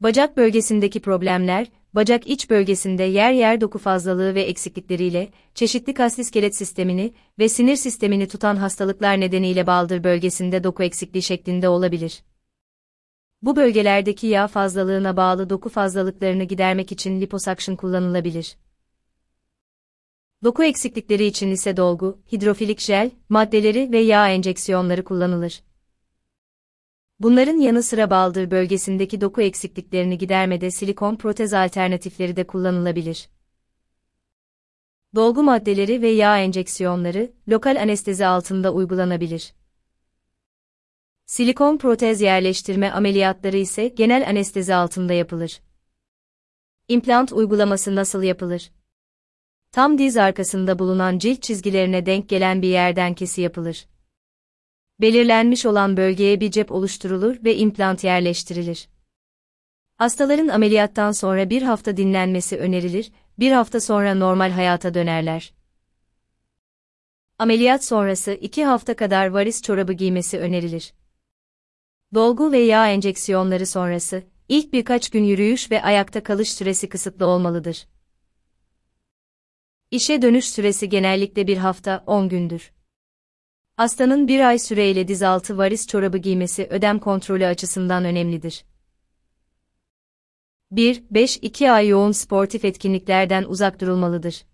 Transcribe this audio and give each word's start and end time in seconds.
Bacak 0.00 0.36
bölgesindeki 0.36 1.00
problemler, 1.00 1.66
bacak 1.94 2.26
iç 2.26 2.50
bölgesinde 2.50 3.02
yer 3.02 3.32
yer 3.32 3.60
doku 3.60 3.78
fazlalığı 3.78 4.34
ve 4.34 4.42
eksiklikleriyle, 4.42 5.30
çeşitli 5.54 5.94
kas 5.94 6.18
iskelet 6.18 6.56
sistemini 6.56 7.12
ve 7.38 7.48
sinir 7.48 7.76
sistemini 7.76 8.28
tutan 8.28 8.56
hastalıklar 8.56 9.20
nedeniyle 9.20 9.66
baldır 9.66 10.04
bölgesinde 10.04 10.64
doku 10.64 10.82
eksikliği 10.82 11.22
şeklinde 11.22 11.68
olabilir. 11.68 12.22
Bu 13.42 13.56
bölgelerdeki 13.56 14.26
yağ 14.26 14.48
fazlalığına 14.48 15.16
bağlı 15.16 15.50
doku 15.50 15.68
fazlalıklarını 15.68 16.44
gidermek 16.44 16.92
için 16.92 17.20
liposuction 17.20 17.76
kullanılabilir. 17.76 18.56
Doku 20.44 20.64
eksiklikleri 20.64 21.24
için 21.24 21.50
ise 21.50 21.76
dolgu, 21.76 22.18
hidrofilik 22.32 22.80
jel, 22.80 23.10
maddeleri 23.28 23.92
ve 23.92 23.98
yağ 23.98 24.28
enjeksiyonları 24.28 25.04
kullanılır. 25.04 25.62
Bunların 27.20 27.56
yanı 27.56 27.82
sıra 27.82 28.10
baldır 28.10 28.50
bölgesindeki 28.50 29.20
doku 29.20 29.42
eksikliklerini 29.42 30.18
gidermede 30.18 30.70
silikon 30.70 31.16
protez 31.16 31.54
alternatifleri 31.54 32.36
de 32.36 32.46
kullanılabilir. 32.46 33.28
Dolgu 35.14 35.42
maddeleri 35.42 36.02
ve 36.02 36.08
yağ 36.08 36.38
enjeksiyonları, 36.38 37.32
lokal 37.48 37.82
anestezi 37.82 38.26
altında 38.26 38.72
uygulanabilir. 38.72 39.54
Silikon 41.26 41.78
protez 41.78 42.20
yerleştirme 42.20 42.90
ameliyatları 42.90 43.56
ise 43.56 43.88
genel 43.88 44.28
anestezi 44.28 44.74
altında 44.74 45.12
yapılır. 45.12 45.60
İmplant 46.88 47.32
uygulaması 47.32 47.94
nasıl 47.96 48.22
yapılır? 48.22 48.70
Tam 49.72 49.98
diz 49.98 50.16
arkasında 50.16 50.78
bulunan 50.78 51.18
cilt 51.18 51.42
çizgilerine 51.42 52.06
denk 52.06 52.28
gelen 52.28 52.62
bir 52.62 52.68
yerden 52.68 53.14
kesi 53.14 53.40
yapılır. 53.40 53.86
Belirlenmiş 55.00 55.66
olan 55.66 55.96
bölgeye 55.96 56.40
bir 56.40 56.50
cep 56.50 56.72
oluşturulur 56.72 57.44
ve 57.44 57.56
implant 57.56 58.04
yerleştirilir. 58.04 58.88
Hastaların 59.96 60.48
ameliyattan 60.48 61.12
sonra 61.12 61.50
bir 61.50 61.62
hafta 61.62 61.96
dinlenmesi 61.96 62.58
önerilir, 62.58 63.12
bir 63.38 63.52
hafta 63.52 63.80
sonra 63.80 64.14
normal 64.14 64.50
hayata 64.50 64.94
dönerler. 64.94 65.52
Ameliyat 67.38 67.84
sonrası 67.84 68.32
iki 68.32 68.64
hafta 68.64 68.96
kadar 68.96 69.26
varis 69.26 69.62
çorabı 69.62 69.92
giymesi 69.92 70.38
önerilir. 70.38 70.92
Dolgu 72.14 72.52
ve 72.52 72.58
yağ 72.58 72.88
enjeksiyonları 72.88 73.66
sonrası, 73.66 74.22
ilk 74.48 74.72
birkaç 74.72 75.10
gün 75.10 75.24
yürüyüş 75.24 75.70
ve 75.70 75.82
ayakta 75.82 76.22
kalış 76.22 76.52
süresi 76.52 76.88
kısıtlı 76.88 77.26
olmalıdır. 77.26 77.86
İşe 79.90 80.22
dönüş 80.22 80.50
süresi 80.50 80.88
genellikle 80.88 81.46
bir 81.46 81.56
hafta 81.56 82.04
10 82.06 82.28
gündür. 82.28 82.72
Hastanın 83.80 84.28
bir 84.28 84.40
ay 84.40 84.58
süreyle 84.58 85.08
dizaltı 85.08 85.58
varis 85.58 85.86
çorabı 85.86 86.18
giymesi 86.18 86.66
ödem 86.70 86.98
kontrolü 86.98 87.46
açısından 87.46 88.04
önemlidir. 88.04 88.64
1-5-2 90.72 91.70
ay 91.70 91.88
yoğun 91.88 92.12
sportif 92.12 92.64
etkinliklerden 92.64 93.44
uzak 93.44 93.80
durulmalıdır. 93.80 94.44